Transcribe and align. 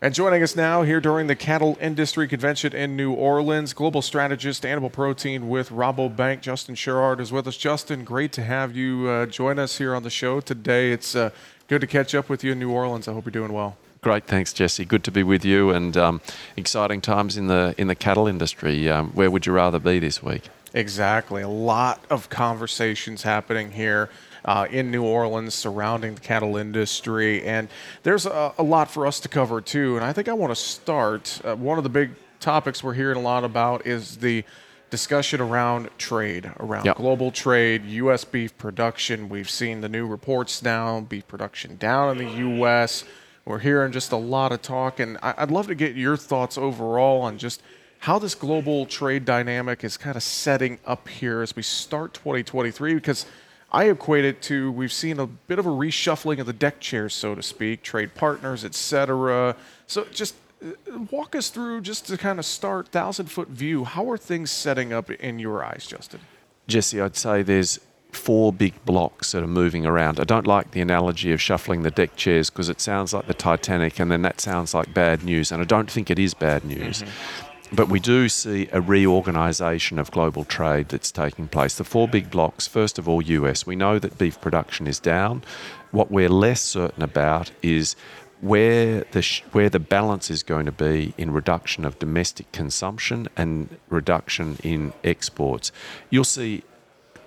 And 0.00 0.14
joining 0.14 0.44
us 0.44 0.54
now 0.54 0.82
here 0.82 1.00
during 1.00 1.26
the 1.26 1.34
Cattle 1.34 1.76
Industry 1.80 2.28
Convention 2.28 2.72
in 2.72 2.94
New 2.94 3.12
Orleans, 3.14 3.72
global 3.72 4.00
strategist 4.00 4.64
animal 4.64 4.90
protein 4.90 5.48
with 5.48 5.70
Rabobank, 5.70 6.40
Justin 6.40 6.76
Sherrard 6.76 7.18
is 7.18 7.32
with 7.32 7.48
us. 7.48 7.56
Justin, 7.56 8.04
great 8.04 8.30
to 8.34 8.44
have 8.44 8.76
you 8.76 9.08
uh, 9.08 9.26
join 9.26 9.58
us 9.58 9.78
here 9.78 9.96
on 9.96 10.04
the 10.04 10.10
show 10.10 10.40
today. 10.40 10.92
It's 10.92 11.16
uh, 11.16 11.30
good 11.66 11.80
to 11.80 11.88
catch 11.88 12.14
up 12.14 12.28
with 12.28 12.44
you 12.44 12.52
in 12.52 12.60
New 12.60 12.70
Orleans. 12.70 13.08
I 13.08 13.12
hope 13.12 13.24
you're 13.24 13.32
doing 13.32 13.52
well. 13.52 13.76
Great, 14.00 14.24
thanks, 14.28 14.52
Jesse. 14.52 14.84
Good 14.84 15.02
to 15.02 15.10
be 15.10 15.24
with 15.24 15.44
you, 15.44 15.70
and 15.70 15.96
um, 15.96 16.20
exciting 16.56 17.00
times 17.00 17.36
in 17.36 17.48
the 17.48 17.74
in 17.76 17.88
the 17.88 17.96
cattle 17.96 18.28
industry. 18.28 18.88
Um, 18.88 19.10
where 19.14 19.32
would 19.32 19.46
you 19.46 19.52
rather 19.52 19.80
be 19.80 19.98
this 19.98 20.22
week? 20.22 20.44
Exactly, 20.74 21.42
a 21.42 21.48
lot 21.48 22.04
of 22.08 22.28
conversations 22.28 23.24
happening 23.24 23.72
here 23.72 24.10
uh, 24.44 24.66
in 24.70 24.90
New 24.90 25.04
Orleans 25.04 25.54
surrounding 25.54 26.14
the 26.14 26.20
cattle 26.20 26.56
industry. 26.56 27.44
And 27.44 27.68
there's 28.02 28.26
a, 28.26 28.52
a, 28.58 28.62
lot 28.62 28.90
for 28.90 29.06
us 29.06 29.20
to 29.20 29.28
cover 29.28 29.60
too. 29.60 29.96
And 29.96 30.04
I 30.04 30.12
think 30.12 30.28
I 30.28 30.32
want 30.32 30.50
to 30.50 30.56
start. 30.56 31.40
Uh, 31.44 31.56
one 31.56 31.78
of 31.78 31.84
the 31.84 31.90
big 31.90 32.10
topics 32.40 32.82
we're 32.82 32.94
hearing 32.94 33.16
a 33.16 33.20
lot 33.20 33.44
about 33.44 33.86
is 33.86 34.18
the 34.18 34.44
discussion 34.90 35.40
around 35.40 35.90
trade, 35.98 36.50
around 36.60 36.84
yep. 36.86 36.96
global 36.96 37.30
trade, 37.30 37.84
U.S. 37.84 38.24
beef 38.24 38.56
production. 38.56 39.28
We've 39.28 39.50
seen 39.50 39.80
the 39.80 39.88
new 39.88 40.06
reports 40.06 40.62
now, 40.62 41.00
beef 41.00 41.26
production 41.28 41.76
down 41.76 42.18
in 42.18 42.24
the 42.24 42.32
U.S. 42.38 43.04
We're 43.44 43.58
hearing 43.58 43.92
just 43.92 44.12
a 44.12 44.16
lot 44.16 44.52
of 44.52 44.62
talk, 44.62 45.00
and 45.00 45.18
I'd 45.22 45.50
love 45.50 45.66
to 45.68 45.74
get 45.74 45.96
your 45.96 46.16
thoughts 46.16 46.58
overall 46.58 47.22
on 47.22 47.38
just 47.38 47.62
how 48.00 48.18
this 48.18 48.34
global 48.34 48.86
trade 48.86 49.24
dynamic 49.24 49.82
is 49.82 49.96
kind 49.96 50.16
of 50.16 50.22
setting 50.22 50.78
up 50.86 51.08
here 51.08 51.42
as 51.42 51.56
we 51.56 51.62
start 51.62 52.14
2023 52.14 52.94
because 52.94 53.26
I 53.70 53.84
equate 53.84 54.24
it 54.24 54.40
to 54.42 54.72
we've 54.72 54.92
seen 54.92 55.20
a 55.20 55.26
bit 55.26 55.58
of 55.58 55.66
a 55.66 55.70
reshuffling 55.70 56.38
of 56.38 56.46
the 56.46 56.52
deck 56.52 56.80
chairs, 56.80 57.14
so 57.14 57.34
to 57.34 57.42
speak, 57.42 57.82
trade 57.82 58.14
partners, 58.14 58.64
etc. 58.64 59.56
So 59.86 60.06
just 60.12 60.34
uh, 60.64 60.98
walk 61.10 61.36
us 61.36 61.50
through 61.50 61.82
just 61.82 62.06
to 62.06 62.16
kind 62.16 62.38
of 62.38 62.46
start 62.46 62.88
thousand 62.88 63.26
foot 63.26 63.48
view. 63.48 63.84
How 63.84 64.10
are 64.10 64.16
things 64.16 64.50
setting 64.50 64.92
up 64.92 65.10
in 65.10 65.38
your 65.38 65.62
eyes, 65.62 65.86
Justin? 65.86 66.20
Jesse, 66.66 67.00
I'd 67.00 67.16
say 67.16 67.42
there's 67.42 67.78
four 68.12 68.52
big 68.52 68.72
blocks 68.86 69.32
that 69.32 69.42
are 69.42 69.46
moving 69.46 69.84
around. 69.84 70.18
I 70.18 70.24
don't 70.24 70.46
like 70.46 70.70
the 70.70 70.80
analogy 70.80 71.32
of 71.32 71.40
shuffling 71.40 71.82
the 71.82 71.90
deck 71.90 72.16
chairs 72.16 72.48
because 72.48 72.68
it 72.68 72.80
sounds 72.80 73.12
like 73.12 73.26
the 73.26 73.34
Titanic 73.34 74.00
and 74.00 74.10
then 74.10 74.22
that 74.22 74.40
sounds 74.40 74.72
like 74.74 74.94
bad 74.94 75.22
news. 75.22 75.52
And 75.52 75.60
I 75.60 75.64
don't 75.64 75.90
think 75.90 76.10
it 76.10 76.18
is 76.18 76.34
bad 76.34 76.64
news. 76.64 77.02
Mm-hmm. 77.02 77.57
But 77.70 77.88
we 77.88 78.00
do 78.00 78.28
see 78.28 78.68
a 78.72 78.80
reorganisation 78.80 79.98
of 79.98 80.10
global 80.10 80.44
trade 80.44 80.88
that's 80.88 81.12
taking 81.12 81.48
place. 81.48 81.74
The 81.74 81.84
four 81.84 82.08
big 82.08 82.30
blocks, 82.30 82.66
first 82.66 82.98
of 82.98 83.08
all, 83.08 83.20
US. 83.20 83.66
We 83.66 83.76
know 83.76 83.98
that 83.98 84.16
beef 84.16 84.40
production 84.40 84.86
is 84.86 84.98
down. 84.98 85.42
What 85.90 86.10
we're 86.10 86.30
less 86.30 86.62
certain 86.62 87.02
about 87.02 87.50
is 87.62 87.94
where 88.40 89.04
the 89.12 89.20
sh- 89.20 89.42
where 89.52 89.68
the 89.68 89.80
balance 89.80 90.30
is 90.30 90.42
going 90.42 90.64
to 90.66 90.72
be 90.72 91.12
in 91.18 91.32
reduction 91.32 91.84
of 91.84 91.98
domestic 91.98 92.50
consumption 92.52 93.28
and 93.36 93.76
reduction 93.88 94.56
in 94.62 94.92
exports. 95.04 95.70
You'll 96.08 96.24
see 96.24 96.62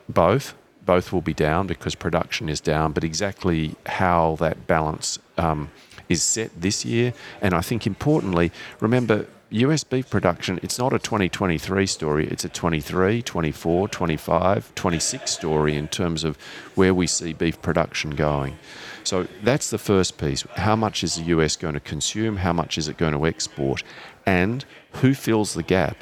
both. 0.09 0.55
Both 0.83 1.13
will 1.13 1.21
be 1.21 1.33
down 1.33 1.67
because 1.67 1.93
production 1.93 2.49
is 2.49 2.59
down, 2.59 2.93
but 2.93 3.03
exactly 3.03 3.75
how 3.85 4.37
that 4.39 4.65
balance 4.65 5.19
um, 5.37 5.69
is 6.09 6.23
set 6.23 6.49
this 6.59 6.83
year, 6.83 7.13
and 7.41 7.53
I 7.53 7.61
think 7.61 7.85
importantly, 7.85 8.51
remember 8.79 9.27
US 9.51 9.83
beef 9.83 10.09
production, 10.09 10.59
it's 10.63 10.79
not 10.79 10.93
a 10.93 10.99
2023 10.99 11.85
story, 11.85 12.27
it's 12.27 12.45
a 12.45 12.49
23, 12.49 13.21
24, 13.21 13.87
25, 13.89 14.75
26 14.75 15.29
story 15.31 15.75
in 15.75 15.89
terms 15.89 16.23
of 16.23 16.37
where 16.75 16.93
we 16.93 17.05
see 17.05 17.33
beef 17.33 17.61
production 17.61 18.11
going. 18.11 18.57
So 19.03 19.27
that's 19.43 19.69
the 19.69 19.77
first 19.77 20.17
piece. 20.17 20.43
How 20.55 20.77
much 20.77 21.03
is 21.03 21.15
the 21.15 21.23
US 21.23 21.57
going 21.57 21.73
to 21.73 21.81
consume? 21.81 22.37
How 22.37 22.53
much 22.53 22.77
is 22.77 22.87
it 22.87 22.97
going 22.97 23.13
to 23.13 23.25
export? 23.25 23.83
And 24.25 24.63
who 24.93 25.13
fills 25.13 25.53
the 25.53 25.63
gap? 25.63 25.97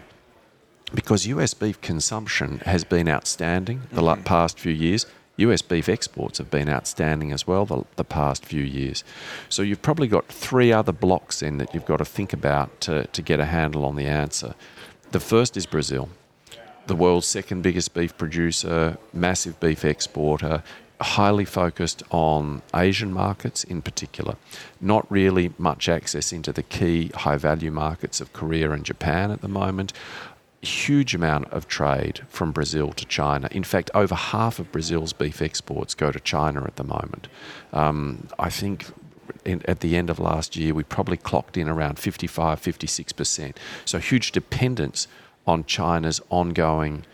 Because 0.93 1.25
US 1.25 1.55
beef 1.55 1.81
consumption 1.81 2.59
has 2.65 2.83
been 2.83 3.09
outstanding 3.09 3.81
the 3.91 4.01
mm-hmm. 4.01 4.23
past 4.23 4.59
few 4.59 4.73
years. 4.73 5.07
US 5.39 5.61
beef 5.61 5.89
exports 5.89 6.37
have 6.37 6.51
been 6.51 6.69
outstanding 6.69 7.31
as 7.31 7.47
well 7.47 7.65
the, 7.65 7.83
the 7.95 8.03
past 8.03 8.45
few 8.45 8.63
years. 8.63 9.03
So 9.49 9.61
you've 9.61 9.81
probably 9.81 10.07
got 10.07 10.27
three 10.27 10.71
other 10.71 10.91
blocks 10.91 11.41
in 11.41 11.57
that 11.57 11.73
you've 11.73 11.85
got 11.85 11.97
to 11.97 12.05
think 12.05 12.33
about 12.33 12.81
to, 12.81 13.07
to 13.07 13.21
get 13.21 13.39
a 13.39 13.45
handle 13.45 13.85
on 13.85 13.95
the 13.95 14.05
answer. 14.05 14.55
The 15.11 15.19
first 15.19 15.57
is 15.57 15.65
Brazil, 15.65 16.09
the 16.87 16.95
world's 16.95 17.27
second 17.27 17.61
biggest 17.61 17.93
beef 17.93 18.17
producer, 18.17 18.97
massive 19.13 19.59
beef 19.59 19.85
exporter, 19.85 20.63
highly 21.01 21.45
focused 21.45 22.03
on 22.11 22.61
Asian 22.75 23.13
markets 23.13 23.63
in 23.63 23.81
particular, 23.81 24.35
not 24.81 25.09
really 25.09 25.53
much 25.57 25.87
access 25.87 26.33
into 26.33 26.51
the 26.51 26.63
key 26.63 27.09
high 27.15 27.37
value 27.37 27.71
markets 27.71 28.19
of 28.19 28.33
Korea 28.33 28.71
and 28.71 28.83
Japan 28.83 29.31
at 29.31 29.41
the 29.41 29.47
moment 29.47 29.93
huge 30.61 31.15
amount 31.15 31.47
of 31.51 31.67
trade 31.67 32.21
from 32.27 32.51
Brazil 32.51 32.91
to 32.93 33.05
China. 33.05 33.47
In 33.51 33.63
fact, 33.63 33.89
over 33.93 34.15
half 34.15 34.59
of 34.59 34.71
Brazil's 34.71 35.13
beef 35.13 35.41
exports 35.41 35.93
go 35.95 36.11
to 36.11 36.19
China 36.19 36.63
at 36.65 36.75
the 36.75 36.83
moment. 36.83 37.27
Um, 37.71 38.27
I 38.37 38.49
think 38.49 38.87
in, 39.45 39.61
at 39.65 39.79
the 39.79 39.95
end 39.95 40.09
of 40.09 40.19
last 40.19 40.55
year, 40.55 40.73
we 40.73 40.83
probably 40.83 41.17
clocked 41.17 41.55
in 41.55 41.69
around 41.69 41.97
55, 41.97 42.61
56%. 42.61 43.55
So, 43.85 43.99
huge 43.99 44.31
dependence 44.31 45.07
on 45.47 45.63
China's 45.65 46.21
ongoing 46.29 47.05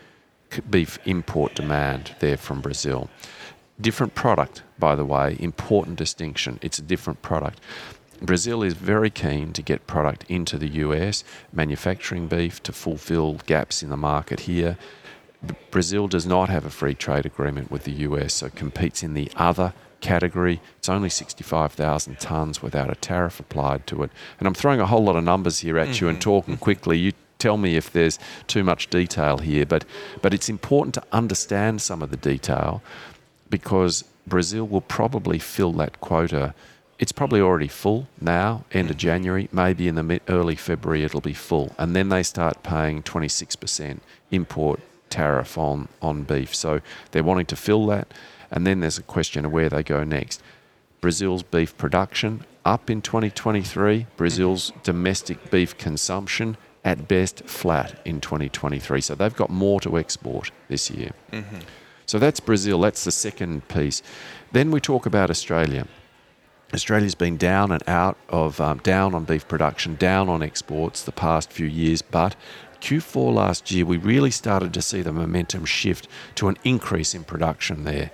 beef 0.70 0.98
import 1.04 1.54
demand 1.54 2.14
there 2.20 2.36
from 2.36 2.60
Brazil. 2.60 3.08
Different 3.80 4.14
product, 4.14 4.62
by 4.78 4.94
the 4.94 5.04
way, 5.04 5.36
important 5.38 5.96
distinction. 5.96 6.58
It's 6.62 6.78
a 6.78 6.82
different 6.82 7.22
product. 7.22 7.60
Brazil 8.20 8.62
is 8.62 8.74
very 8.74 9.10
keen 9.10 9.52
to 9.52 9.62
get 9.62 9.86
product 9.86 10.24
into 10.28 10.58
the 10.58 10.68
US, 10.68 11.24
manufacturing 11.52 12.28
beef 12.28 12.62
to 12.62 12.72
fulfill 12.72 13.34
gaps 13.46 13.82
in 13.82 13.90
the 13.90 13.96
market 13.96 14.40
here. 14.40 14.78
Brazil 15.70 16.08
does 16.08 16.26
not 16.26 16.48
have 16.48 16.64
a 16.64 16.70
free 16.70 16.94
trade 16.94 17.26
agreement 17.26 17.70
with 17.70 17.84
the 17.84 17.92
US, 17.92 18.34
so 18.34 18.48
competes 18.48 19.02
in 19.02 19.14
the 19.14 19.30
other 19.36 19.74
category. 20.00 20.60
It's 20.78 20.88
only 20.88 21.10
65,000 21.10 22.18
tonnes 22.18 22.62
without 22.62 22.90
a 22.90 22.94
tariff 22.94 23.40
applied 23.40 23.86
to 23.88 24.02
it. 24.02 24.10
And 24.38 24.46
I'm 24.46 24.54
throwing 24.54 24.80
a 24.80 24.86
whole 24.86 25.04
lot 25.04 25.16
of 25.16 25.24
numbers 25.24 25.60
here 25.60 25.78
at 25.78 25.88
mm-hmm. 25.88 26.04
you 26.04 26.08
and 26.08 26.18
mm-hmm. 26.18 26.30
talking 26.30 26.56
quickly. 26.56 26.98
You 26.98 27.12
tell 27.38 27.56
me 27.56 27.76
if 27.76 27.92
there's 27.92 28.18
too 28.46 28.64
much 28.64 28.88
detail 28.88 29.38
here, 29.38 29.66
but, 29.66 29.84
but 30.22 30.32
it's 30.32 30.48
important 30.48 30.94
to 30.94 31.02
understand 31.12 31.82
some 31.82 32.02
of 32.02 32.10
the 32.10 32.16
detail 32.16 32.82
because 33.50 34.04
Brazil 34.26 34.66
will 34.66 34.80
probably 34.80 35.38
fill 35.38 35.72
that 35.74 36.00
quota 36.00 36.54
it's 36.98 37.12
probably 37.12 37.40
already 37.40 37.68
full 37.68 38.08
now, 38.20 38.64
end 38.72 38.90
of 38.90 38.96
January. 38.96 39.48
Maybe 39.52 39.86
in 39.88 39.96
the 39.96 40.02
mid, 40.02 40.22
early 40.28 40.56
February 40.56 41.04
it'll 41.04 41.20
be 41.20 41.34
full. 41.34 41.72
And 41.78 41.94
then 41.94 42.08
they 42.08 42.22
start 42.22 42.62
paying 42.62 43.02
26% 43.02 44.00
import 44.30 44.80
tariff 45.10 45.58
on, 45.58 45.88
on 46.00 46.22
beef. 46.22 46.54
So 46.54 46.80
they're 47.10 47.24
wanting 47.24 47.46
to 47.46 47.56
fill 47.56 47.86
that. 47.86 48.12
And 48.50 48.66
then 48.66 48.80
there's 48.80 48.98
a 48.98 49.02
question 49.02 49.44
of 49.44 49.52
where 49.52 49.68
they 49.68 49.82
go 49.82 50.04
next. 50.04 50.42
Brazil's 51.00 51.42
beef 51.42 51.76
production 51.76 52.44
up 52.64 52.90
in 52.90 53.00
2023, 53.00 54.06
Brazil's 54.16 54.72
domestic 54.82 55.50
beef 55.50 55.76
consumption 55.78 56.56
at 56.84 57.06
best 57.06 57.44
flat 57.44 58.00
in 58.04 58.20
2023. 58.20 59.00
So 59.00 59.14
they've 59.14 59.34
got 59.34 59.50
more 59.50 59.80
to 59.80 59.98
export 59.98 60.50
this 60.68 60.90
year. 60.90 61.12
Mm-hmm. 61.32 61.58
So 62.06 62.18
that's 62.18 62.40
Brazil. 62.40 62.80
That's 62.80 63.04
the 63.04 63.12
second 63.12 63.68
piece. 63.68 64.02
Then 64.52 64.70
we 64.70 64.80
talk 64.80 65.06
about 65.06 65.30
Australia. 65.30 65.86
Australia's 66.74 67.14
been 67.14 67.36
down 67.36 67.70
and 67.70 67.82
out 67.88 68.16
of 68.28 68.60
um, 68.60 68.78
down 68.78 69.14
on 69.14 69.24
beef 69.24 69.46
production, 69.46 69.94
down 69.94 70.28
on 70.28 70.42
exports 70.42 71.02
the 71.02 71.12
past 71.12 71.52
few 71.52 71.66
years, 71.66 72.02
but 72.02 72.34
Q4 72.80 73.32
last 73.32 73.70
year 73.70 73.84
we 73.84 73.96
really 73.96 74.30
started 74.30 74.74
to 74.74 74.82
see 74.82 75.02
the 75.02 75.12
momentum 75.12 75.64
shift 75.64 76.08
to 76.34 76.48
an 76.48 76.56
increase 76.64 77.14
in 77.14 77.24
production 77.24 77.84
there 77.84 78.10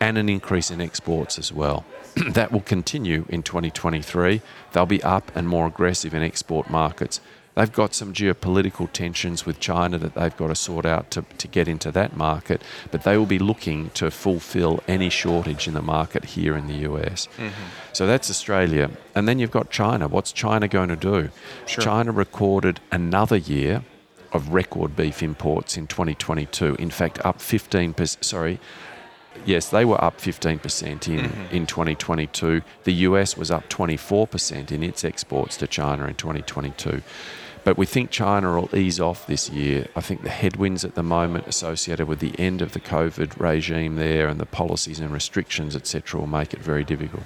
and 0.00 0.16
an 0.16 0.28
increase 0.28 0.70
in 0.70 0.80
exports 0.80 1.38
as 1.38 1.52
well. 1.52 1.84
that 2.30 2.50
will 2.50 2.60
continue 2.60 3.26
in 3.28 3.42
2023. 3.42 4.40
They'll 4.72 4.86
be 4.86 5.02
up 5.02 5.30
and 5.34 5.46
more 5.46 5.66
aggressive 5.66 6.14
in 6.14 6.22
export 6.22 6.70
markets. 6.70 7.20
They've 7.60 7.70
got 7.70 7.92
some 7.92 8.14
geopolitical 8.14 8.90
tensions 8.90 9.44
with 9.44 9.60
China 9.60 9.98
that 9.98 10.14
they've 10.14 10.34
got 10.34 10.46
to 10.46 10.54
sort 10.54 10.86
out 10.86 11.10
to, 11.10 11.26
to 11.36 11.46
get 11.46 11.68
into 11.68 11.92
that 11.92 12.16
market, 12.16 12.62
but 12.90 13.02
they 13.02 13.18
will 13.18 13.26
be 13.26 13.38
looking 13.38 13.90
to 13.90 14.10
fulfill 14.10 14.82
any 14.88 15.10
shortage 15.10 15.68
in 15.68 15.74
the 15.74 15.82
market 15.82 16.24
here 16.24 16.56
in 16.56 16.68
the 16.68 16.88
US. 16.90 17.28
Mm-hmm. 17.36 17.50
So 17.92 18.06
that's 18.06 18.30
Australia. 18.30 18.90
And 19.14 19.28
then 19.28 19.38
you've 19.38 19.50
got 19.50 19.68
China. 19.68 20.08
What's 20.08 20.32
China 20.32 20.68
going 20.68 20.88
to 20.88 20.96
do? 20.96 21.28
Sure. 21.66 21.84
China 21.84 22.12
recorded 22.12 22.80
another 22.90 23.36
year 23.36 23.84
of 24.32 24.54
record 24.54 24.96
beef 24.96 25.22
imports 25.22 25.76
in 25.76 25.86
2022. 25.86 26.76
In 26.76 26.88
fact, 26.88 27.22
up 27.26 27.40
15%, 27.40 28.24
sorry, 28.24 28.58
yes, 29.44 29.68
they 29.68 29.84
were 29.84 30.02
up 30.02 30.18
15% 30.18 31.08
in, 31.08 31.26
mm-hmm. 31.26 31.54
in 31.54 31.66
2022. 31.66 32.62
The 32.84 32.92
US 32.92 33.36
was 33.36 33.50
up 33.50 33.68
24% 33.68 34.72
in 34.72 34.82
its 34.82 35.04
exports 35.04 35.58
to 35.58 35.66
China 35.66 36.06
in 36.06 36.14
2022. 36.14 37.02
But 37.62 37.76
we 37.76 37.84
think 37.86 38.10
China 38.10 38.54
will 38.58 38.74
ease 38.74 38.98
off 39.00 39.26
this 39.26 39.50
year. 39.50 39.86
I 39.94 40.00
think 40.00 40.22
the 40.22 40.30
headwinds 40.30 40.84
at 40.84 40.94
the 40.94 41.02
moment 41.02 41.46
associated 41.46 42.08
with 42.08 42.20
the 42.20 42.38
end 42.38 42.62
of 42.62 42.72
the 42.72 42.80
COVID 42.80 43.38
regime 43.38 43.96
there 43.96 44.28
and 44.28 44.40
the 44.40 44.46
policies 44.46 44.98
and 45.00 45.12
restrictions, 45.12 45.76
etc., 45.76 46.20
will 46.20 46.26
make 46.26 46.54
it 46.54 46.60
very 46.60 46.84
difficult. 46.84 47.24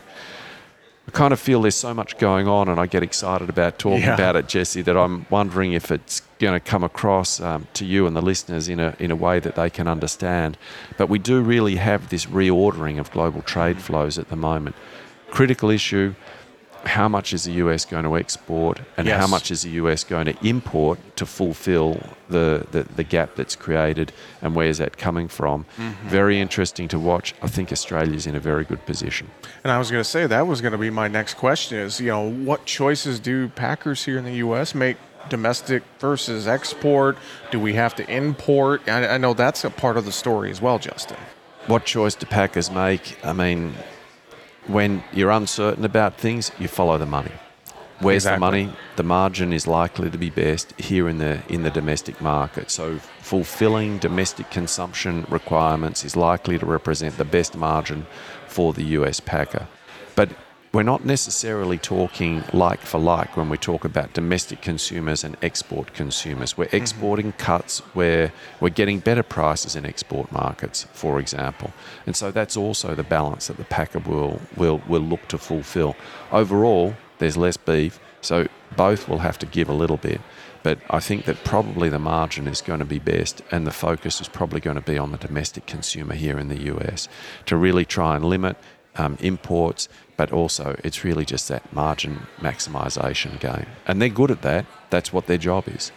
I 1.07 1.11
kind 1.11 1.33
of 1.35 1.39
feel 1.39 1.61
there's 1.61 1.75
so 1.75 1.93
much 1.93 2.17
going 2.17 2.49
on, 2.49 2.69
and 2.69 2.81
I 2.81 2.87
get 2.87 3.03
excited 3.03 3.49
about 3.51 3.79
talking 3.79 4.01
Yeah. 4.05 4.15
about 4.15 4.37
it, 4.37 4.49
Jesse. 4.49 4.81
That 4.83 4.97
I'm 4.97 5.27
wondering 5.29 5.75
if 5.75 5.91
it's 5.91 6.23
going 6.39 6.55
to 6.59 6.61
come 6.61 6.83
across 6.83 7.41
um, 7.41 7.67
to 7.75 7.85
you 7.85 8.07
and 8.07 8.17
the 8.17 8.23
listeners 8.23 8.69
in 8.69 8.81
a 8.81 8.97
in 8.99 9.11
a 9.11 9.17
way 9.17 9.39
that 9.39 9.55
they 9.55 9.69
can 9.69 9.87
understand. 9.87 10.57
But 10.97 11.09
we 11.11 11.19
do 11.19 11.43
really 11.43 11.77
have 11.77 12.09
this 12.09 12.25
reordering 12.27 12.99
of 12.99 13.11
global 13.13 13.43
trade 13.43 13.81
flows 13.83 14.19
at 14.19 14.31
the 14.31 14.37
moment. 14.37 14.75
Critical 15.31 15.69
issue: 15.71 16.15
How 16.85 17.09
much 17.09 17.33
is 17.33 17.45
the 17.45 17.53
US 17.53 17.85
going 17.85 18.05
to 18.05 18.17
export, 18.17 18.81
and 18.97 19.09
how 19.09 19.27
much 19.27 19.51
is 19.51 19.63
the 19.63 19.71
US 19.71 20.05
going 20.05 20.27
to 20.27 20.47
import 20.47 20.99
to 21.17 21.27
fulfill 21.27 22.01
the, 22.29 22.67
the, 22.73 22.83
the 22.83 23.05
gap 23.05 23.35
that's 23.37 23.57
created, 23.57 24.13
and 24.43 24.55
where's 24.55 24.79
that 24.79 24.97
coming 24.99 25.29
from? 25.29 25.65
Mm-hmm. 25.79 26.09
Very 26.09 26.41
interesting 26.41 26.89
to 26.89 26.99
watch. 26.99 27.35
I 27.43 27.49
think 27.49 27.73
Australia's 27.73 28.27
in 28.27 28.35
a 28.35 28.41
very 28.41 28.65
good 28.65 28.85
position. 28.87 29.31
And 29.63 29.73
I 29.73 29.79
was 29.79 29.91
going 29.91 30.03
to 30.03 30.09
say 30.09 30.27
that 30.27 30.47
was 30.47 30.61
going 30.61 30.73
to 30.73 30.79
be 30.79 30.91
my 30.91 31.09
next 31.09 31.35
question 31.35 31.79
is, 31.79 32.01
you 32.01 32.09
know, 32.09 32.29
what 32.31 32.65
choices 32.67 33.19
do 33.21 33.49
packers 33.49 34.05
here 34.05 34.19
in 34.19 34.25
the 34.25 34.35
U.S. 34.37 34.75
make 34.75 34.97
domestic 35.31 35.83
versus 36.01 36.47
export? 36.47 37.17
Do 37.51 37.59
we 37.59 37.73
have 37.75 37.95
to 37.97 38.11
import? 38.15 38.87
I, 38.89 39.15
I 39.15 39.19
know 39.19 39.33
that's 39.33 39.65
a 39.65 39.71
part 39.71 39.97
of 39.97 40.05
the 40.05 40.13
story 40.13 40.51
as 40.51 40.61
well, 40.61 40.79
Justin. 40.79 41.17
what 41.67 41.87
choice 41.87 42.15
do 42.15 42.27
Packers 42.27 42.71
make? 42.71 43.17
I 43.25 43.33
mean, 43.33 43.73
when 44.67 45.03
you're 45.13 45.31
uncertain 45.31 45.85
about 45.85 46.17
things, 46.17 46.51
you 46.59 46.69
follow 46.69 46.99
the 46.99 47.07
money. 47.07 47.33
Where's 48.01 48.25
Exactly. 48.25 48.37
the 48.37 48.41
money? 48.41 48.77
The 48.97 49.03
margin 49.05 49.53
is 49.53 49.67
likely 49.67 50.11
to 50.11 50.19
be 50.19 50.29
best 50.31 50.73
here 50.79 51.09
in 51.09 51.19
the 51.19 51.43
in 51.49 51.63
the 51.63 51.71
domestic 51.71 52.21
market. 52.21 52.71
So 52.71 52.99
fulfilling 53.21 53.99
domestic 53.99 54.51
consumption 54.51 55.27
requirements 55.29 56.05
is 56.05 56.17
likely 56.17 56.59
to 56.59 56.67
represent 56.67 57.17
the 57.19 57.25
best 57.25 57.57
margin 57.57 58.07
for 58.49 58.73
the 58.73 58.83
US 58.99 59.21
packer. 59.21 59.69
But 60.17 60.31
we're 60.75 60.83
not 60.83 61.05
necessarily 61.05 61.79
talking 61.79 62.43
like 62.53 62.81
for 62.81 62.99
like 62.99 63.37
when 63.37 63.49
we 63.49 63.57
talk 63.57 63.85
about 63.85 64.13
domestic 64.13 64.61
consumers 64.61 65.23
and 65.23 65.37
export 65.41 65.95
consumers. 65.95 66.59
We're 66.59 66.65
mm-hmm. 66.65 66.77
exporting 66.77 67.33
cuts 67.33 67.79
where 67.95 68.33
we're 68.61 68.71
getting 68.71 68.99
better 68.99 69.23
prices 69.23 69.77
in 69.77 69.87
export 69.87 70.33
markets, 70.33 70.89
for 70.93 71.21
example. 71.21 71.73
And 72.07 72.17
so 72.17 72.33
that's 72.33 72.57
also 72.57 72.97
the 72.97 73.05
balance 73.05 73.47
that 73.47 73.57
the 73.57 73.65
packer 73.65 74.01
will, 74.01 74.41
will, 74.57 74.83
will 74.89 75.01
look 75.01 75.29
to 75.29 75.39
fulfill. 75.39 75.95
Overall, 76.33 76.97
there's 77.19 77.37
less 77.37 77.57
beef, 77.57 78.01
so 78.21 78.49
both 78.77 79.09
will 79.09 79.19
have 79.19 79.39
to 79.39 79.47
give 79.47 79.69
a 79.69 79.75
little 79.75 79.99
bit. 79.99 80.21
But 80.65 80.79
I 80.89 80.99
think 80.99 81.27
that 81.27 81.45
probably 81.45 81.91
the 81.91 81.99
margin 81.99 82.49
is 82.49 82.63
going 82.63 82.79
to 82.79 82.87
be 82.87 82.99
best, 82.99 83.43
and 83.53 83.67
the 83.67 83.71
focus 83.71 84.21
is 84.21 84.29
probably 84.29 84.61
going 84.61 84.77
to 84.77 84.83
be 84.83 84.99
on 84.99 85.13
the 85.13 85.19
domestic 85.19 85.67
consumer 85.67 86.15
here 86.15 86.39
in 86.39 86.49
the 86.49 86.63
US 86.75 87.07
to 87.47 87.57
really 87.57 87.85
try 87.85 88.17
and 88.17 88.25
limit 88.25 88.57
um, 88.97 89.17
imports, 89.21 89.89
but 90.17 90.33
also 90.33 90.77
it's 90.85 91.05
really 91.05 91.25
just 91.25 91.49
that 91.49 91.73
margin 91.73 92.27
maximisation 92.41 93.39
game. 93.41 93.67
And 93.87 94.01
they're 94.01 94.09
good 94.09 94.31
at 94.31 94.43
that. 94.43 94.67
That's 94.91 95.13
what 95.13 95.27
their 95.27 95.39
job 95.39 95.65
is. 95.69 95.93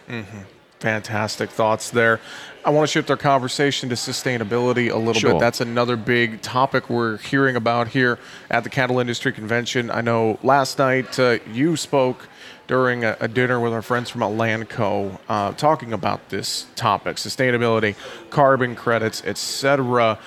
Fantastic 0.79 1.49
thoughts 1.49 1.89
there. 1.89 2.19
I 2.63 2.69
want 2.69 2.87
to 2.87 2.91
shift 2.91 3.09
our 3.09 3.17
conversation 3.17 3.89
to 3.89 3.95
sustainability 3.95 4.91
a 4.91 4.97
little 4.97 5.13
Sure. 5.13 5.31
bit. 5.31 5.39
That's 5.39 5.59
another 5.61 5.95
big 5.95 6.41
topic 6.41 6.89
we're 6.89 7.17
hearing 7.17 7.55
about 7.55 7.87
here 7.87 8.19
at 8.51 8.63
the 8.63 8.69
Cattle 8.69 8.99
Industry 8.99 9.31
Convention. 9.33 9.89
I 9.89 10.01
know 10.01 10.37
last 10.43 10.77
night 10.77 11.17
uh, 11.19 11.39
you 11.51 11.77
spoke 11.77 12.27
during 12.67 13.03
a, 13.03 13.17
a 13.19 13.27
dinner 13.27 13.59
with 13.59 13.73
our 13.73 13.81
friends 13.81 14.09
from 14.11 14.21
Elanco 14.21 15.17
uh, 15.29 15.53
talking 15.53 15.93
about 15.93 16.29
this 16.29 16.67
topic 16.75 17.15
sustainability, 17.15 17.95
carbon 18.29 18.75
credits, 18.75 19.23
etc. 19.25 20.19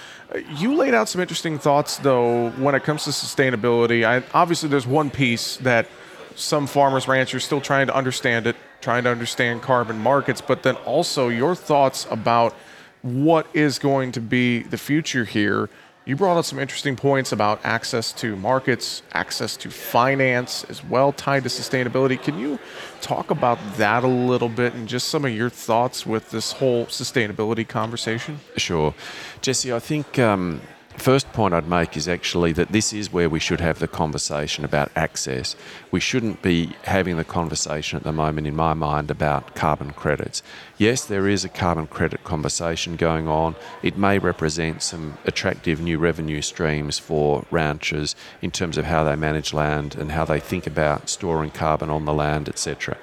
You 0.57 0.75
laid 0.75 0.95
out 0.95 1.09
some 1.09 1.21
interesting 1.21 1.59
thoughts, 1.59 1.99
though, 1.99 2.51
when 2.53 2.75
it 2.75 2.83
comes 2.83 3.05
to 3.05 3.11
sustainability. 3.11 4.05
I, 4.05 4.25
obviously, 4.33 4.69
there's 4.69 4.87
one 4.87 5.11
piece 5.11 5.59
that 5.59 5.87
some 6.35 6.67
farmers, 6.67 7.07
ranchers 7.07 7.45
still 7.45 7.61
trying 7.61 7.87
to 7.89 7.95
understand 7.95 8.47
it, 8.47 8.57
trying 8.81 9.05
to 9.05 9.11
understand 9.11 9.63
carbon 9.63 9.99
markets, 9.99 10.41
but 10.41 10.63
then 10.63 10.77
also 10.77 11.29
your 11.29 11.55
thoughts 11.55 12.07
about 12.11 12.55
what 13.03 13.47
is 13.55 13.79
going 13.79 14.13
to 14.13 14.21
be 14.21 14.63
the 14.63 14.79
future 14.79 15.25
here. 15.25 15.69
You 16.07 16.17
brought 16.17 16.39
up 16.39 16.45
some 16.45 16.59
interesting 16.59 16.97
points 16.97 17.31
about 17.31 17.61
access 17.63 18.13
to 18.15 18.35
markets, 18.35 19.03
access 19.13 19.57
to 19.59 19.71
finance 19.71 20.65
as 20.65 20.83
well, 20.83 21.13
tied 21.13 21.45
to 21.45 21.49
sustainability. 21.49 22.21
Can 22.21 22.39
you 22.39 22.59
talk 23.01 23.31
about 23.31 23.59
that 23.77 24.03
a 24.03 24.09
little 24.09 24.49
bit 24.49 24.75
and 24.75 24.89
just 24.89 25.09
some 25.09 25.25
of 25.25 25.33
your 25.33 25.51
thoughts 25.51 26.07
with 26.07 26.31
this 26.31 26.53
whole 26.53 26.87
sustainability 26.87 27.69
conversation? 27.69 28.41
Sure. 28.57 28.95
Jesse, 29.43 29.73
I 29.73 29.79
think 29.79 30.19
um, 30.19 30.63
first 30.99 31.33
point 31.33 31.55
I'd 31.55 31.69
make 31.69 31.97
is 31.97 32.09
actually 32.09 32.53
that 32.55 32.73
this 32.73 32.93
is 32.93 33.13
where 33.13 33.29
we 33.29 33.39
should 33.39 33.61
have 33.61 33.79
the 33.79 33.89
conversation 33.89 34.65
about 34.65 34.91
access. 34.97 35.57
We 35.91 36.01
shouldn't 36.01 36.43
be 36.43 36.75
having 36.83 37.17
the 37.17 37.25
conversation 37.25 37.97
at 37.97 38.03
the 38.03 38.13
moment, 38.13 38.47
in 38.47 38.57
my 38.57 38.75
mind, 38.75 39.11
about 39.11 39.55
carbon 39.55 39.93
credits. 39.93 40.43
Yes, 40.79 41.05
there 41.05 41.29
is 41.29 41.45
a 41.45 41.49
carbon 41.49 41.87
credit 41.87 42.25
conversation 42.25 42.97
going 42.97 43.29
on. 43.29 43.57
It 43.83 43.97
may 43.97 44.19
represent 44.19 44.83
some 44.83 45.17
attractive 45.25 45.81
new 45.81 45.99
revenue 45.99 46.43
streams 46.43 46.99
for 46.99 47.45
ranchers 47.51 48.17
in 48.43 48.51
terms 48.51 48.77
of 48.77 48.85
how 48.85 49.05
they 49.05 49.17
manage 49.17 49.53
land 49.53 49.95
and 49.95 50.13
how 50.13 50.25
they 50.25 50.41
think 50.41 50.67
about 50.67 51.09
storing 51.09 51.51
carbon 51.51 51.91
on 51.91 52.05
the 52.05 52.15
land, 52.15 52.49
etc. 52.49 52.97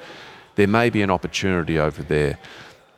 There 0.56 0.68
may 0.68 0.90
be 0.90 1.04
an 1.04 1.12
opportunity 1.12 1.78
over 1.78 2.01
there. 2.01 2.40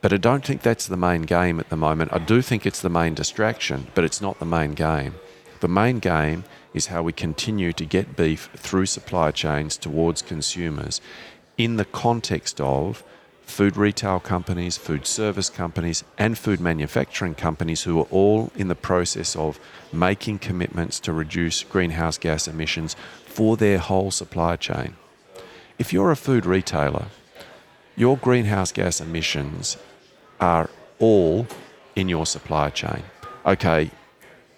But 0.02 0.12
I 0.14 0.16
don't 0.16 0.44
think 0.44 0.62
that's 0.62 0.86
the 0.86 0.96
main 0.96 1.22
game 1.22 1.60
at 1.60 1.68
the 1.68 1.76
moment. 1.76 2.12
I 2.12 2.18
do 2.18 2.40
think 2.40 2.64
it's 2.64 2.80
the 2.80 2.88
main 2.88 3.14
distraction, 3.14 3.88
but 3.94 4.04
it's 4.04 4.20
not 4.20 4.38
the 4.38 4.46
main 4.46 4.72
game. 4.72 5.14
The 5.60 5.68
main 5.68 5.98
game 5.98 6.44
is 6.72 6.86
how 6.86 7.02
we 7.02 7.12
continue 7.12 7.72
to 7.74 7.84
get 7.84 8.16
beef 8.16 8.48
through 8.56 8.86
supply 8.86 9.30
chains 9.30 9.76
towards 9.76 10.22
consumers 10.22 11.00
in 11.58 11.76
the 11.76 11.84
context 11.84 12.60
of 12.60 13.04
food 13.42 13.76
retail 13.76 14.20
companies, 14.20 14.78
food 14.78 15.06
service 15.06 15.50
companies, 15.50 16.04
and 16.16 16.38
food 16.38 16.60
manufacturing 16.60 17.34
companies 17.34 17.82
who 17.82 17.98
are 17.98 18.06
all 18.10 18.50
in 18.54 18.68
the 18.68 18.74
process 18.74 19.36
of 19.36 19.60
making 19.92 20.38
commitments 20.38 21.00
to 21.00 21.12
reduce 21.12 21.64
greenhouse 21.64 22.16
gas 22.16 22.48
emissions 22.48 22.96
for 23.26 23.56
their 23.56 23.78
whole 23.78 24.10
supply 24.10 24.56
chain. 24.56 24.96
If 25.78 25.92
you're 25.92 26.12
a 26.12 26.16
food 26.16 26.46
retailer, 26.46 27.06
your 27.96 28.16
greenhouse 28.16 28.72
gas 28.72 29.00
emissions 29.00 29.76
are 30.40 30.70
all 30.98 31.46
in 31.96 32.08
your 32.08 32.26
supply 32.26 32.70
chain. 32.70 33.02
Okay, 33.44 33.90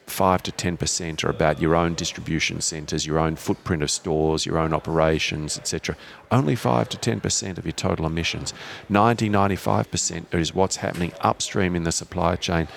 5 0.07 0.43
to 0.43 0.53
10% 0.53 1.25
are 1.25 1.31
about 1.31 1.61
your 1.61 1.75
own 1.75 1.95
distribution 1.95 2.61
centres, 2.61 3.07
your 3.07 3.19
own 3.19 3.37
footprint 3.37 3.83
of 3.83 3.91
stores, 3.91 4.45
your 4.45 4.59
own 4.59 4.75
operations, 4.75 5.59
etc. 5.59 5.97
Only 6.31 6.55
5 6.55 6.89
to 6.91 6.97
10% 6.99 7.59
of 7.59 7.65
your 7.65 7.73
total 7.73 8.07
emissions. 8.07 8.53
90, 8.89 9.31
95% 9.31 10.35
is 10.35 10.55
what's 10.55 10.77
happening 10.77 11.13
upstream 11.21 11.75
in 11.75 11.85
the 11.85 11.93
supply 11.93 12.37
chain. 12.37 12.69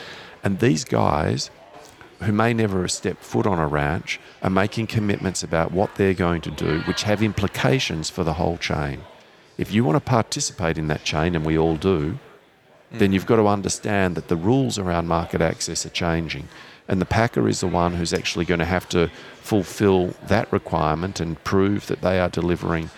And 0.44 0.60
these 0.60 0.86
guys 0.86 1.50
who 2.22 2.32
may 2.32 2.54
never 2.54 2.82
have 2.82 2.92
stepped 2.92 3.24
foot 3.24 3.46
on 3.46 3.60
a 3.60 3.68
ranch 3.68 4.20
are 4.42 4.50
making 4.50 4.88
commitments 4.88 5.44
about 5.44 5.72
what 5.72 5.96
they're 5.96 6.14
going 6.14 6.42
to 6.42 6.52
do, 6.52 6.80
which 6.82 7.04
have 7.04 7.22
implications 7.22 8.10
for 8.10 8.24
the 8.24 8.34
whole 8.34 8.58
chain. 8.58 9.02
If 9.58 9.74
you 9.74 9.84
want 9.84 9.98
to 9.98 10.10
participate 10.10 10.78
in 10.78 10.88
that 10.88 11.04
chain, 11.04 11.36
and 11.36 11.46
we 11.46 11.58
all 11.58 11.76
do, 11.76 12.20
then 13.00 13.14
you've 13.14 13.26
mm. 13.26 13.28
got 13.28 13.36
to 13.38 13.48
understand 13.48 14.16
that 14.16 14.28
the 14.28 14.36
rules 14.36 14.78
around 14.78 15.08
market 15.08 15.42
access 15.42 15.86
are 15.86 15.90
changing. 15.90 16.48
And 16.88 17.02
the 17.02 17.06
packer 17.06 17.48
is 17.48 17.62
the 17.62 17.68
one 17.68 17.94
who's 17.94 18.14
actually 18.14 18.46
going 18.46 18.60
to 18.60 18.66
have 18.66 18.88
to 18.90 19.10
fulfill 19.42 20.14
that 20.28 20.52
requirement 20.52 21.20
and 21.20 21.44
prove 21.44 21.88
that 21.88 22.02
they 22.02 22.20
are 22.20 22.30
delivering 22.30 22.90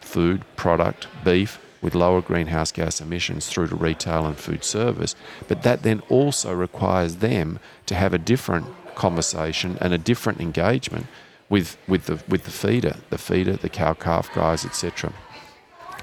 food, 0.00 0.42
product, 0.56 1.06
beef 1.24 1.60
with 1.80 1.94
lower 1.94 2.22
greenhouse 2.22 2.72
gas 2.72 3.00
emissions 3.00 3.46
through 3.46 3.68
to 3.68 3.76
retail 3.76 4.26
and 4.26 4.36
food 4.36 4.64
service. 4.64 5.14
But 5.48 5.62
that 5.62 5.82
then 5.82 6.00
also 6.08 6.52
requires 6.52 7.16
them 7.16 7.60
to 7.86 7.94
have 7.94 8.14
a 8.14 8.18
different 8.18 8.66
conversation 8.94 9.76
and 9.80 9.92
a 9.92 9.98
different 9.98 10.40
engagement 10.40 11.06
with, 11.48 11.76
with, 11.86 12.06
the, 12.06 12.22
with 12.26 12.44
the 12.44 12.50
feeder, 12.50 12.96
the 13.10 13.18
feeder, 13.18 13.56
the 13.56 13.68
cow 13.68 13.92
calf 13.92 14.32
guys, 14.34 14.64
etc. 14.64 15.12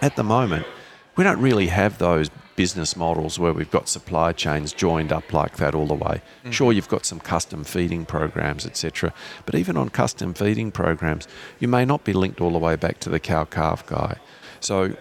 At 0.02 0.16
the 0.16 0.24
moment, 0.24 0.66
we 1.16 1.24
don't 1.24 1.42
really 1.42 1.68
have 1.68 1.98
those 1.98 2.30
business 2.62 2.96
models 2.96 3.40
where 3.40 3.54
we've 3.54 3.72
got 3.72 3.90
supply 3.90 4.32
chains 4.32 4.72
joined 4.72 5.12
up 5.12 5.34
like 5.34 5.58
that 5.58 5.74
all 5.74 5.88
the 5.88 5.96
way. 5.96 6.22
Mm. 6.46 6.54
Sure, 6.54 6.72
you've 6.72 6.88
got 6.96 7.08
some 7.08 7.20
custom 7.20 7.64
feeding 7.64 8.06
programs, 8.06 8.68
etc. 8.68 9.12
But 9.48 9.56
even 9.56 9.78
on 9.78 9.90
custom 9.90 10.36
feeding 10.36 10.70
programs, 10.70 11.28
you 11.60 11.68
may 11.68 11.86
not 11.86 12.04
be 12.04 12.14
linked 12.14 12.40
all 12.40 12.52
the 12.52 12.60
way 12.60 12.76
back 12.76 13.00
to 13.00 13.10
the 13.10 13.20
cow 13.20 13.46
calf 13.46 13.84
guy. 13.88 14.18
So 14.60 14.96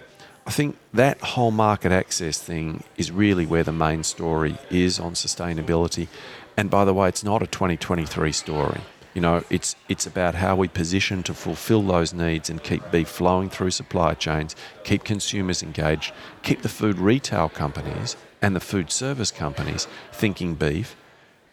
I 0.46 0.50
think 0.52 0.78
that 0.94 1.20
whole 1.20 1.50
market 1.50 1.92
access 1.92 2.38
thing 2.40 2.82
is 2.96 3.12
really 3.12 3.44
where 3.44 3.62
the 3.62 3.72
main 3.72 4.04
story 4.04 4.56
is 4.70 4.98
on 4.98 5.12
sustainability. 5.12 6.08
And 6.56 6.70
by 6.70 6.86
the 6.86 6.94
way, 6.94 7.10
it's 7.10 7.22
not 7.22 7.42
a 7.42 7.46
2023 7.46 8.32
story. 8.32 8.80
You 9.14 9.20
know, 9.20 9.42
it's 9.50 9.74
it's 9.88 10.06
about 10.06 10.36
how 10.36 10.54
we 10.54 10.68
position 10.68 11.22
to 11.24 11.34
fulfill 11.34 11.82
those 11.82 12.14
needs 12.14 12.48
and 12.48 12.62
keep 12.62 12.90
beef 12.92 13.08
flowing 13.08 13.50
through 13.50 13.72
supply 13.72 14.14
chains, 14.14 14.54
keep 14.84 15.02
consumers 15.02 15.62
engaged, 15.62 16.12
keep 16.42 16.62
the 16.62 16.68
food 16.68 16.98
retail 16.98 17.48
companies 17.48 18.16
and 18.40 18.54
the 18.54 18.60
food 18.60 18.90
service 18.90 19.30
companies 19.30 19.88
thinking 20.12 20.54
beef, 20.54 20.96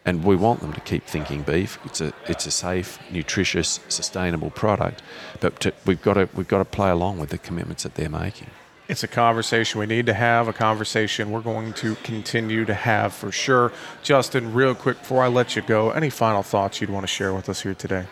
and 0.04 0.24
we 0.24 0.36
want 0.36 0.60
them 0.60 0.72
to 0.72 0.80
keep 0.80 1.04
thinking 1.04 1.42
beef. 1.42 1.78
It's 1.84 2.00
a 2.00 2.12
it's 2.26 2.46
a 2.46 2.50
safe, 2.52 2.98
nutritious, 3.10 3.80
sustainable 3.88 4.50
product, 4.50 5.02
but 5.40 5.58
to, 5.60 5.72
we've 5.84 6.00
got 6.00 6.14
to 6.14 6.28
we've 6.34 6.48
got 6.48 6.58
to 6.58 6.64
play 6.64 6.90
along 6.90 7.18
with 7.18 7.30
the 7.30 7.38
commitments 7.38 7.82
that 7.82 7.94
they're 7.94 8.08
making. 8.08 8.50
It's 8.88 9.04
a 9.04 9.08
conversation 9.08 9.80
we 9.80 9.86
need 9.86 10.06
to 10.06 10.14
have, 10.14 10.48
a 10.48 10.52
conversation 10.54 11.30
we're 11.30 11.42
going 11.42 11.74
to 11.74 11.94
continue 11.96 12.64
to 12.64 12.72
have 12.72 13.12
for 13.12 13.30
sure. 13.30 13.70
Justin, 14.02 14.54
real 14.54 14.74
quick 14.74 14.98
before 15.00 15.22
I 15.22 15.28
let 15.28 15.54
you 15.54 15.60
go, 15.60 15.90
any 15.90 16.08
final 16.08 16.42
thoughts 16.42 16.80
you'd 16.80 16.88
want 16.88 17.02
to 17.02 17.08
share 17.08 17.34
with 17.34 17.50
us 17.50 17.60
here 17.60 17.74
today? 17.74 18.06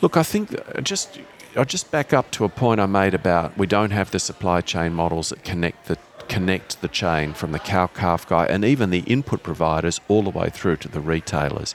Look, 0.00 0.16
I 0.16 0.22
think 0.22 0.54
uh, 0.74 0.80
just 0.80 1.20
I'll 1.56 1.66
just 1.66 1.90
back 1.90 2.14
up 2.14 2.30
to 2.32 2.46
a 2.46 2.48
point 2.48 2.80
I 2.80 2.86
made 2.86 3.12
about 3.12 3.58
we 3.58 3.66
don't 3.66 3.90
have 3.90 4.10
the 4.10 4.18
supply 4.18 4.62
chain 4.62 4.94
models 4.94 5.28
that 5.28 5.44
connect 5.44 5.88
the 5.88 5.98
connect 6.26 6.80
the 6.80 6.88
chain 6.88 7.34
from 7.34 7.52
the 7.52 7.58
cow 7.58 7.86
calf 7.86 8.26
guy 8.26 8.46
and 8.46 8.64
even 8.64 8.88
the 8.88 9.00
input 9.00 9.42
providers 9.42 10.00
all 10.08 10.22
the 10.22 10.30
way 10.30 10.48
through 10.48 10.76
to 10.76 10.88
the 10.88 11.00
retailers. 11.00 11.74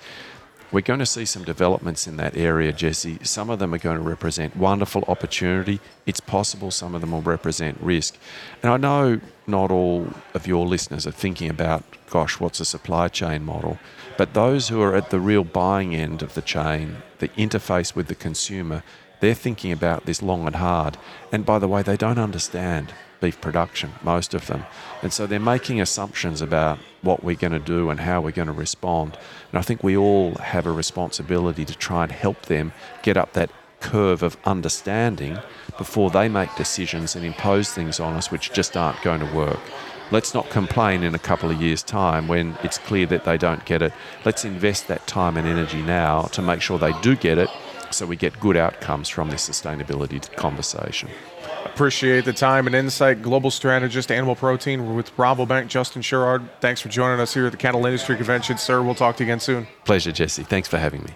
We're 0.71 0.79
going 0.79 0.99
to 0.99 1.05
see 1.05 1.25
some 1.25 1.43
developments 1.43 2.07
in 2.07 2.15
that 2.15 2.37
area, 2.37 2.71
Jesse. 2.71 3.19
Some 3.23 3.49
of 3.49 3.59
them 3.59 3.73
are 3.73 3.77
going 3.77 3.97
to 3.97 4.03
represent 4.03 4.55
wonderful 4.55 5.03
opportunity. 5.09 5.81
It's 6.05 6.21
possible 6.21 6.71
some 6.71 6.95
of 6.95 7.01
them 7.01 7.11
will 7.11 7.21
represent 7.21 7.77
risk. 7.81 8.15
And 8.63 8.71
I 8.71 8.77
know 8.77 9.19
not 9.45 9.69
all 9.69 10.07
of 10.33 10.47
your 10.47 10.65
listeners 10.65 11.05
are 11.05 11.11
thinking 11.11 11.49
about, 11.49 11.83
gosh, 12.09 12.39
what's 12.39 12.61
a 12.61 12.65
supply 12.65 13.09
chain 13.09 13.43
model? 13.43 13.79
But 14.17 14.33
those 14.33 14.69
who 14.69 14.81
are 14.81 14.95
at 14.95 15.09
the 15.09 15.19
real 15.19 15.43
buying 15.43 15.93
end 15.93 16.21
of 16.21 16.35
the 16.35 16.41
chain, 16.41 16.97
the 17.19 17.27
interface 17.29 17.93
with 17.93 18.07
the 18.07 18.15
consumer, 18.15 18.81
they're 19.19 19.33
thinking 19.33 19.73
about 19.73 20.05
this 20.05 20.21
long 20.21 20.47
and 20.47 20.55
hard. 20.55 20.97
And 21.33 21.45
by 21.45 21.59
the 21.59 21.67
way, 21.67 21.83
they 21.83 21.97
don't 21.97 22.17
understand 22.17 22.93
beef 23.21 23.39
production, 23.39 23.93
most 24.03 24.33
of 24.33 24.47
them. 24.47 24.65
And 25.01 25.13
so 25.13 25.25
they're 25.25 25.39
making 25.39 25.79
assumptions 25.79 26.41
about 26.41 26.79
what 27.01 27.23
we're 27.23 27.35
going 27.35 27.53
to 27.53 27.59
do 27.59 27.89
and 27.89 28.01
how 28.01 28.19
we're 28.19 28.31
going 28.31 28.47
to 28.47 28.53
respond. 28.53 29.17
And 29.51 29.59
I 29.59 29.61
think 29.61 29.83
we 29.83 29.95
all 29.95 30.35
have 30.35 30.65
a 30.65 30.71
responsibility 30.71 31.63
to 31.63 31.75
try 31.75 32.03
and 32.03 32.11
help 32.11 32.43
them 32.43 32.73
get 33.03 33.15
up 33.15 33.33
that 33.33 33.51
curve 33.79 34.21
of 34.21 34.37
understanding 34.45 35.39
before 35.77 36.09
they 36.09 36.27
make 36.27 36.53
decisions 36.55 37.15
and 37.15 37.25
impose 37.25 37.71
things 37.71 37.99
on 37.99 38.15
us 38.15 38.29
which 38.29 38.51
just 38.51 38.75
aren't 38.75 39.01
going 39.01 39.19
to 39.19 39.33
work. 39.33 39.59
Let's 40.11 40.33
not 40.33 40.49
complain 40.49 41.03
in 41.03 41.15
a 41.15 41.19
couple 41.19 41.49
of 41.49 41.61
years' 41.61 41.81
time 41.81 42.27
when 42.27 42.57
it's 42.63 42.77
clear 42.77 43.05
that 43.07 43.23
they 43.23 43.37
don't 43.37 43.63
get 43.65 43.81
it. 43.81 43.93
Let's 44.25 44.43
invest 44.43 44.89
that 44.89 45.07
time 45.07 45.37
and 45.37 45.47
energy 45.47 45.81
now 45.81 46.23
to 46.33 46.41
make 46.41 46.61
sure 46.61 46.77
they 46.77 46.91
do 46.99 47.15
get 47.15 47.37
it 47.37 47.49
so 47.93 48.05
we 48.05 48.15
get 48.15 48.39
good 48.39 48.57
outcomes 48.57 49.09
from 49.09 49.29
this 49.29 49.47
sustainability 49.47 50.33
conversation. 50.35 51.09
Appreciate 51.65 52.25
the 52.25 52.33
time 52.33 52.67
and 52.67 52.75
insight. 52.75 53.21
Global 53.21 53.51
strategist, 53.51 54.11
animal 54.11 54.35
protein 54.35 54.95
with 54.95 55.15
Rabobank, 55.15 55.67
Justin 55.67 56.01
Sherrard. 56.01 56.47
Thanks 56.59 56.81
for 56.81 56.89
joining 56.89 57.19
us 57.19 57.33
here 57.33 57.45
at 57.45 57.51
the 57.51 57.57
Cattle 57.57 57.85
Industry 57.85 58.15
Convention, 58.15 58.57
sir. 58.57 58.81
We'll 58.81 58.95
talk 58.95 59.17
to 59.17 59.23
you 59.23 59.29
again 59.29 59.39
soon. 59.39 59.67
Pleasure, 59.85 60.11
Jesse. 60.11 60.43
Thanks 60.43 60.67
for 60.67 60.77
having 60.77 61.03
me. 61.03 61.11